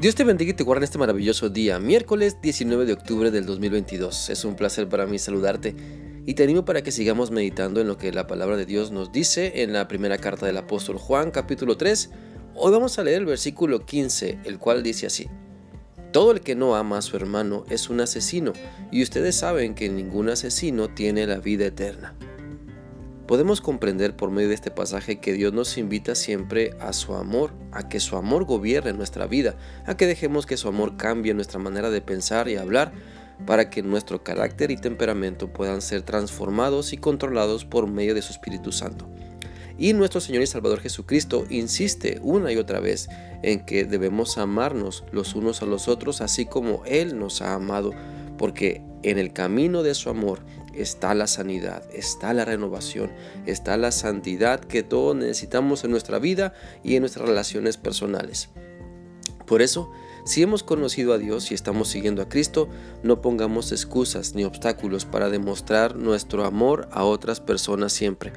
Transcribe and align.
Dios 0.00 0.14
te 0.14 0.24
bendiga 0.24 0.52
y 0.52 0.54
te 0.54 0.64
guarde 0.64 0.80
en 0.80 0.84
este 0.84 0.96
maravilloso 0.96 1.50
día, 1.50 1.78
miércoles 1.78 2.38
19 2.40 2.86
de 2.86 2.94
octubre 2.94 3.30
del 3.30 3.44
2022. 3.44 4.30
Es 4.30 4.46
un 4.46 4.56
placer 4.56 4.88
para 4.88 5.06
mí 5.06 5.18
saludarte 5.18 5.76
y 6.24 6.32
te 6.32 6.42
animo 6.42 6.64
para 6.64 6.80
que 6.80 6.90
sigamos 6.90 7.30
meditando 7.30 7.82
en 7.82 7.86
lo 7.86 7.98
que 7.98 8.10
la 8.10 8.26
palabra 8.26 8.56
de 8.56 8.64
Dios 8.64 8.92
nos 8.92 9.12
dice 9.12 9.60
en 9.62 9.74
la 9.74 9.88
primera 9.88 10.16
carta 10.16 10.46
del 10.46 10.56
apóstol 10.56 10.96
Juan 10.96 11.30
capítulo 11.30 11.76
3. 11.76 12.12
Hoy 12.54 12.72
vamos 12.72 12.98
a 12.98 13.04
leer 13.04 13.18
el 13.18 13.26
versículo 13.26 13.84
15, 13.84 14.38
el 14.44 14.58
cual 14.58 14.82
dice 14.82 15.04
así. 15.04 15.28
Todo 16.12 16.30
el 16.32 16.40
que 16.40 16.54
no 16.54 16.76
ama 16.76 16.96
a 16.96 17.02
su 17.02 17.18
hermano 17.18 17.66
es 17.68 17.90
un 17.90 18.00
asesino, 18.00 18.54
y 18.90 19.02
ustedes 19.02 19.36
saben 19.36 19.74
que 19.74 19.90
ningún 19.90 20.30
asesino 20.30 20.88
tiene 20.88 21.26
la 21.26 21.40
vida 21.40 21.66
eterna. 21.66 22.16
Podemos 23.30 23.60
comprender 23.60 24.16
por 24.16 24.32
medio 24.32 24.48
de 24.48 24.56
este 24.56 24.72
pasaje 24.72 25.20
que 25.20 25.32
Dios 25.32 25.52
nos 25.52 25.78
invita 25.78 26.16
siempre 26.16 26.72
a 26.80 26.92
su 26.92 27.14
amor, 27.14 27.52
a 27.70 27.88
que 27.88 28.00
su 28.00 28.16
amor 28.16 28.44
gobierne 28.44 28.92
nuestra 28.92 29.28
vida, 29.28 29.54
a 29.86 29.96
que 29.96 30.08
dejemos 30.08 30.46
que 30.46 30.56
su 30.56 30.66
amor 30.66 30.96
cambie 30.96 31.32
nuestra 31.32 31.60
manera 31.60 31.90
de 31.90 32.00
pensar 32.00 32.48
y 32.48 32.56
hablar, 32.56 32.90
para 33.46 33.70
que 33.70 33.84
nuestro 33.84 34.24
carácter 34.24 34.72
y 34.72 34.76
temperamento 34.76 35.46
puedan 35.46 35.80
ser 35.80 36.02
transformados 36.02 36.92
y 36.92 36.96
controlados 36.96 37.64
por 37.64 37.86
medio 37.86 38.16
de 38.16 38.22
su 38.22 38.32
Espíritu 38.32 38.72
Santo. 38.72 39.08
Y 39.78 39.92
nuestro 39.92 40.20
Señor 40.20 40.42
y 40.42 40.48
Salvador 40.48 40.80
Jesucristo 40.80 41.46
insiste 41.50 42.18
una 42.24 42.50
y 42.50 42.56
otra 42.56 42.80
vez 42.80 43.08
en 43.44 43.64
que 43.64 43.84
debemos 43.84 44.38
amarnos 44.38 45.04
los 45.12 45.36
unos 45.36 45.62
a 45.62 45.66
los 45.66 45.86
otros 45.86 46.20
así 46.20 46.46
como 46.46 46.82
Él 46.84 47.16
nos 47.16 47.42
ha 47.42 47.54
amado, 47.54 47.92
porque 48.36 48.82
en 49.04 49.18
el 49.18 49.32
camino 49.32 49.84
de 49.84 49.94
su 49.94 50.10
amor 50.10 50.40
está 50.80 51.14
la 51.14 51.26
sanidad, 51.26 51.82
está 51.92 52.32
la 52.34 52.44
renovación, 52.44 53.10
está 53.46 53.76
la 53.76 53.92
santidad 53.92 54.60
que 54.60 54.82
todos 54.82 55.16
necesitamos 55.16 55.84
en 55.84 55.90
nuestra 55.90 56.18
vida 56.18 56.52
y 56.82 56.96
en 56.96 57.02
nuestras 57.02 57.28
relaciones 57.28 57.76
personales. 57.76 58.50
Por 59.46 59.62
eso, 59.62 59.90
si 60.24 60.42
hemos 60.42 60.62
conocido 60.62 61.12
a 61.12 61.18
Dios 61.18 61.50
y 61.50 61.54
estamos 61.54 61.88
siguiendo 61.88 62.22
a 62.22 62.28
Cristo, 62.28 62.68
no 63.02 63.20
pongamos 63.20 63.72
excusas 63.72 64.34
ni 64.34 64.44
obstáculos 64.44 65.04
para 65.04 65.28
demostrar 65.28 65.96
nuestro 65.96 66.44
amor 66.44 66.88
a 66.92 67.04
otras 67.04 67.40
personas 67.40 67.92
siempre. 67.92 68.32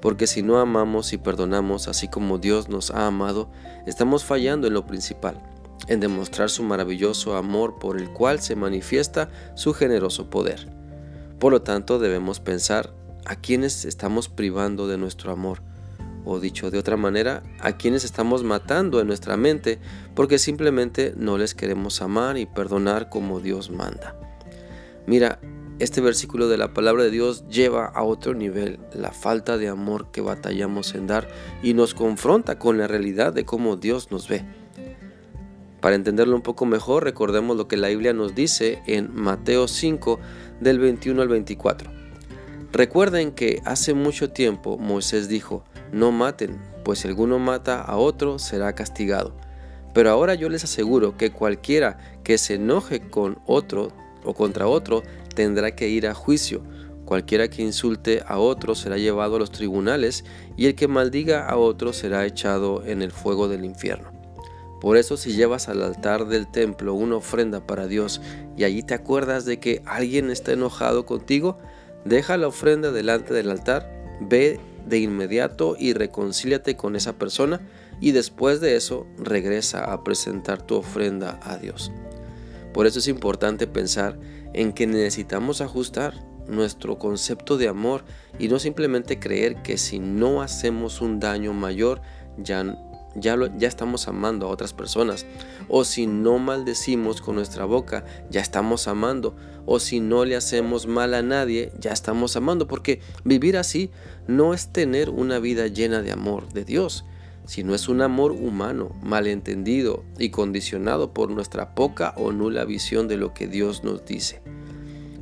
Porque 0.00 0.26
si 0.26 0.42
no 0.42 0.58
amamos 0.58 1.12
y 1.12 1.18
perdonamos 1.18 1.88
así 1.88 2.08
como 2.08 2.38
Dios 2.38 2.68
nos 2.68 2.90
ha 2.90 3.06
amado, 3.06 3.50
estamos 3.86 4.24
fallando 4.24 4.66
en 4.66 4.74
lo 4.74 4.86
principal, 4.86 5.42
en 5.88 6.00
demostrar 6.00 6.48
su 6.48 6.62
maravilloso 6.62 7.36
amor 7.36 7.78
por 7.78 7.98
el 7.98 8.10
cual 8.10 8.40
se 8.40 8.56
manifiesta 8.56 9.28
su 9.56 9.74
generoso 9.74 10.30
poder. 10.30 10.75
Por 11.38 11.52
lo 11.52 11.62
tanto, 11.62 11.98
debemos 11.98 12.40
pensar 12.40 12.94
a 13.24 13.36
quienes 13.36 13.84
estamos 13.84 14.28
privando 14.28 14.88
de 14.88 14.98
nuestro 14.98 15.32
amor, 15.32 15.60
o 16.24 16.40
dicho 16.40 16.70
de 16.70 16.78
otra 16.78 16.96
manera, 16.96 17.42
a 17.60 17.76
quienes 17.76 18.04
estamos 18.04 18.42
matando 18.42 19.00
en 19.00 19.06
nuestra 19.06 19.36
mente 19.36 19.78
porque 20.14 20.38
simplemente 20.38 21.14
no 21.16 21.38
les 21.38 21.54
queremos 21.54 22.02
amar 22.02 22.36
y 22.36 22.46
perdonar 22.46 23.08
como 23.08 23.40
Dios 23.40 23.70
manda. 23.70 24.18
Mira, 25.06 25.38
este 25.78 26.00
versículo 26.00 26.48
de 26.48 26.56
la 26.56 26.72
palabra 26.72 27.04
de 27.04 27.10
Dios 27.10 27.46
lleva 27.48 27.84
a 27.86 28.02
otro 28.02 28.32
nivel 28.34 28.80
la 28.94 29.12
falta 29.12 29.58
de 29.58 29.68
amor 29.68 30.10
que 30.10 30.22
batallamos 30.22 30.94
en 30.94 31.06
dar 31.06 31.28
y 31.62 31.74
nos 31.74 31.94
confronta 31.94 32.58
con 32.58 32.78
la 32.78 32.88
realidad 32.88 33.32
de 33.32 33.44
cómo 33.44 33.76
Dios 33.76 34.10
nos 34.10 34.26
ve. 34.26 34.44
Para 35.80 35.94
entenderlo 35.94 36.34
un 36.34 36.42
poco 36.42 36.66
mejor, 36.66 37.04
recordemos 37.04 37.56
lo 37.56 37.68
que 37.68 37.76
la 37.76 37.88
Biblia 37.88 38.12
nos 38.12 38.34
dice 38.34 38.82
en 38.86 39.14
Mateo 39.14 39.68
5 39.68 40.18
del 40.60 40.78
21 40.78 41.22
al 41.22 41.28
24. 41.28 41.90
Recuerden 42.72 43.32
que 43.32 43.62
hace 43.64 43.94
mucho 43.94 44.30
tiempo 44.30 44.76
Moisés 44.76 45.28
dijo, 45.28 45.64
no 45.92 46.12
maten, 46.12 46.60
pues 46.84 47.00
si 47.00 47.08
alguno 47.08 47.38
mata 47.38 47.80
a 47.80 47.96
otro 47.96 48.38
será 48.38 48.74
castigado. 48.74 49.34
Pero 49.94 50.10
ahora 50.10 50.34
yo 50.34 50.48
les 50.48 50.64
aseguro 50.64 51.16
que 51.16 51.30
cualquiera 51.30 51.98
que 52.22 52.36
se 52.36 52.54
enoje 52.54 53.00
con 53.08 53.38
otro 53.46 53.92
o 54.24 54.34
contra 54.34 54.66
otro 54.66 55.02
tendrá 55.34 55.74
que 55.74 55.88
ir 55.88 56.06
a 56.06 56.14
juicio. 56.14 56.62
Cualquiera 57.06 57.48
que 57.48 57.62
insulte 57.62 58.22
a 58.26 58.38
otro 58.38 58.74
será 58.74 58.98
llevado 58.98 59.36
a 59.36 59.38
los 59.38 59.52
tribunales 59.52 60.24
y 60.56 60.66
el 60.66 60.74
que 60.74 60.88
maldiga 60.88 61.48
a 61.48 61.56
otro 61.56 61.92
será 61.92 62.26
echado 62.26 62.84
en 62.84 63.00
el 63.00 63.12
fuego 63.12 63.48
del 63.48 63.64
infierno. 63.64 64.15
Por 64.86 64.96
eso 64.96 65.16
si 65.16 65.32
llevas 65.32 65.68
al 65.68 65.82
altar 65.82 66.28
del 66.28 66.46
templo 66.46 66.94
una 66.94 67.16
ofrenda 67.16 67.66
para 67.66 67.88
Dios 67.88 68.20
y 68.56 68.62
allí 68.62 68.84
te 68.84 68.94
acuerdas 68.94 69.44
de 69.44 69.58
que 69.58 69.82
alguien 69.84 70.30
está 70.30 70.52
enojado 70.52 71.06
contigo, 71.06 71.58
deja 72.04 72.36
la 72.36 72.46
ofrenda 72.46 72.92
delante 72.92 73.34
del 73.34 73.50
altar, 73.50 73.90
ve 74.20 74.60
de 74.86 75.00
inmediato 75.00 75.74
y 75.76 75.92
reconcíliate 75.92 76.76
con 76.76 76.94
esa 76.94 77.14
persona 77.14 77.62
y 78.00 78.12
después 78.12 78.60
de 78.60 78.76
eso 78.76 79.08
regresa 79.18 79.92
a 79.92 80.04
presentar 80.04 80.62
tu 80.62 80.76
ofrenda 80.76 81.40
a 81.42 81.56
Dios. 81.56 81.90
Por 82.72 82.86
eso 82.86 83.00
es 83.00 83.08
importante 83.08 83.66
pensar 83.66 84.16
en 84.52 84.72
que 84.72 84.86
necesitamos 84.86 85.62
ajustar 85.62 86.14
nuestro 86.46 86.96
concepto 86.96 87.58
de 87.58 87.66
amor 87.66 88.04
y 88.38 88.46
no 88.46 88.60
simplemente 88.60 89.18
creer 89.18 89.62
que 89.62 89.78
si 89.78 89.98
no 89.98 90.42
hacemos 90.42 91.00
un 91.00 91.18
daño 91.18 91.52
mayor 91.54 92.02
ya 92.38 92.62
ya, 93.18 93.36
ya 93.58 93.68
estamos 93.68 94.08
amando 94.08 94.46
a 94.46 94.50
otras 94.50 94.72
personas. 94.72 95.26
O 95.68 95.84
si 95.84 96.06
no 96.06 96.38
maldecimos 96.38 97.20
con 97.20 97.36
nuestra 97.36 97.64
boca, 97.64 98.04
ya 98.30 98.40
estamos 98.40 98.88
amando. 98.88 99.34
O 99.64 99.80
si 99.80 100.00
no 100.00 100.24
le 100.24 100.36
hacemos 100.36 100.86
mal 100.86 101.14
a 101.14 101.22
nadie, 101.22 101.72
ya 101.78 101.92
estamos 101.92 102.36
amando. 102.36 102.66
Porque 102.66 103.00
vivir 103.24 103.56
así 103.56 103.90
no 104.26 104.54
es 104.54 104.72
tener 104.72 105.10
una 105.10 105.38
vida 105.38 105.66
llena 105.66 106.02
de 106.02 106.12
amor 106.12 106.52
de 106.52 106.64
Dios, 106.64 107.04
sino 107.46 107.74
es 107.74 107.88
un 107.88 108.02
amor 108.02 108.32
humano, 108.32 108.90
malentendido 109.02 110.04
y 110.18 110.30
condicionado 110.30 111.12
por 111.12 111.30
nuestra 111.30 111.74
poca 111.74 112.14
o 112.16 112.32
nula 112.32 112.64
visión 112.64 113.08
de 113.08 113.16
lo 113.16 113.34
que 113.34 113.46
Dios 113.46 113.84
nos 113.84 114.04
dice. 114.04 114.40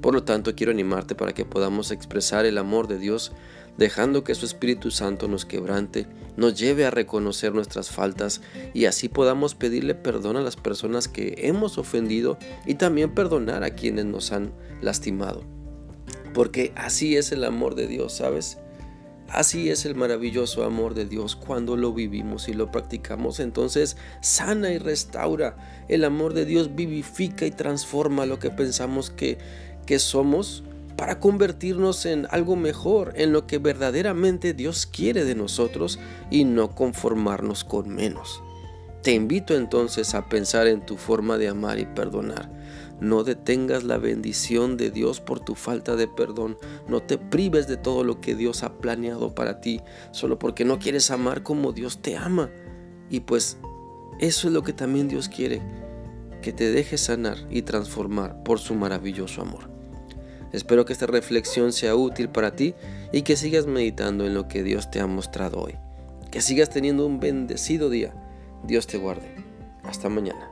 Por 0.00 0.14
lo 0.14 0.22
tanto, 0.22 0.54
quiero 0.54 0.72
animarte 0.72 1.14
para 1.14 1.32
que 1.32 1.44
podamos 1.44 1.90
expresar 1.90 2.46
el 2.46 2.58
amor 2.58 2.88
de 2.88 2.98
Dios 2.98 3.32
dejando 3.76 4.24
que 4.24 4.34
su 4.34 4.44
Espíritu 4.44 4.90
Santo 4.90 5.26
nos 5.28 5.46
quebrante, 5.46 6.06
nos 6.36 6.58
lleve 6.58 6.84
a 6.84 6.90
reconocer 6.90 7.54
nuestras 7.54 7.90
faltas 7.90 8.42
y 8.74 8.84
así 8.84 9.08
podamos 9.08 9.54
pedirle 9.54 9.94
perdón 9.94 10.36
a 10.36 10.42
las 10.42 10.56
personas 10.56 11.08
que 11.08 11.34
hemos 11.38 11.78
ofendido 11.78 12.38
y 12.66 12.74
también 12.74 13.14
perdonar 13.14 13.64
a 13.64 13.70
quienes 13.70 14.04
nos 14.04 14.32
han 14.32 14.52
lastimado. 14.82 15.44
Porque 16.34 16.72
así 16.76 17.16
es 17.16 17.32
el 17.32 17.44
amor 17.44 17.74
de 17.74 17.86
Dios, 17.86 18.12
¿sabes? 18.12 18.58
Así 19.30 19.70
es 19.70 19.84
el 19.86 19.94
maravilloso 19.94 20.64
amor 20.64 20.94
de 20.94 21.04
Dios 21.04 21.36
cuando 21.36 21.76
lo 21.76 21.92
vivimos 21.92 22.48
y 22.48 22.52
lo 22.52 22.72
practicamos. 22.72 23.38
Entonces 23.38 23.96
sana 24.20 24.72
y 24.72 24.78
restaura. 24.78 25.56
El 25.88 26.04
amor 26.04 26.34
de 26.34 26.44
Dios 26.44 26.74
vivifica 26.74 27.46
y 27.46 27.52
transforma 27.52 28.26
lo 28.26 28.40
que 28.40 28.50
pensamos 28.50 29.10
que, 29.10 29.38
que 29.86 29.98
somos 29.98 30.64
para 30.96 31.18
convertirnos 31.18 32.04
en 32.04 32.26
algo 32.30 32.56
mejor, 32.56 33.12
en 33.16 33.32
lo 33.32 33.46
que 33.46 33.58
verdaderamente 33.58 34.52
Dios 34.52 34.86
quiere 34.86 35.24
de 35.24 35.34
nosotros 35.34 35.98
y 36.30 36.44
no 36.44 36.74
conformarnos 36.74 37.64
con 37.64 37.88
menos. 37.88 38.42
Te 39.02 39.12
invito 39.12 39.56
entonces 39.56 40.14
a 40.14 40.28
pensar 40.28 40.66
en 40.66 40.84
tu 40.84 40.98
forma 40.98 41.38
de 41.38 41.48
amar 41.48 41.78
y 41.78 41.86
perdonar. 41.86 42.52
No 43.00 43.24
detengas 43.24 43.82
la 43.82 43.96
bendición 43.96 44.76
de 44.76 44.90
Dios 44.90 45.20
por 45.20 45.40
tu 45.40 45.54
falta 45.54 45.96
de 45.96 46.06
perdón. 46.06 46.58
No 46.86 47.02
te 47.02 47.16
prives 47.16 47.66
de 47.66 47.78
todo 47.78 48.04
lo 48.04 48.20
que 48.20 48.34
Dios 48.34 48.62
ha 48.62 48.74
planeado 48.74 49.34
para 49.34 49.62
ti 49.62 49.80
solo 50.12 50.38
porque 50.38 50.66
no 50.66 50.78
quieres 50.78 51.10
amar 51.10 51.42
como 51.42 51.72
Dios 51.72 52.02
te 52.02 52.18
ama. 52.18 52.50
Y 53.08 53.20
pues 53.20 53.56
eso 54.18 54.48
es 54.48 54.52
lo 54.52 54.62
que 54.62 54.74
también 54.74 55.08
Dios 55.08 55.30
quiere, 55.30 55.62
que 56.40 56.52
te 56.52 56.70
dejes 56.70 57.02
sanar 57.02 57.38
y 57.50 57.62
transformar 57.62 58.42
por 58.42 58.58
su 58.58 58.74
maravilloso 58.74 59.42
amor. 59.42 59.70
Espero 60.52 60.84
que 60.84 60.92
esta 60.92 61.06
reflexión 61.06 61.72
sea 61.72 61.94
útil 61.94 62.28
para 62.28 62.56
ti 62.56 62.74
y 63.12 63.22
que 63.22 63.36
sigas 63.36 63.66
meditando 63.66 64.26
en 64.26 64.34
lo 64.34 64.48
que 64.48 64.62
Dios 64.62 64.90
te 64.90 65.00
ha 65.00 65.06
mostrado 65.06 65.60
hoy. 65.60 65.76
Que 66.30 66.40
sigas 66.40 66.70
teniendo 66.70 67.06
un 67.06 67.20
bendecido 67.20 67.88
día. 67.88 68.14
Dios 68.64 68.86
te 68.86 68.98
guarde. 68.98 69.28
Hasta 69.84 70.08
mañana. 70.08 70.49